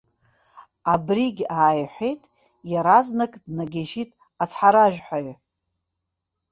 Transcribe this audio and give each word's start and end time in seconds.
Абригь 0.93 1.43
ааиҳәеит, 1.61 2.21
иаразнак 2.71 3.33
днагьежьит 3.45 4.09
ацҳаражәҳәаҩ. 4.43 5.27